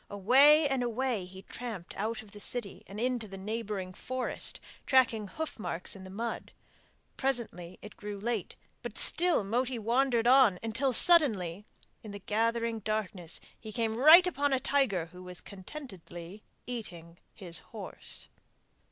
[0.09, 5.27] Away and away he tramped out of the city and into the neighbouring forest, tracking
[5.27, 6.53] hoof marks in the mud.
[7.17, 11.65] Presently it grew late, but still Moti wandered on until suddenly
[12.01, 17.59] in the gathering darkness he came right upon a tiger who was contentedly eating his
[17.59, 18.27] horse.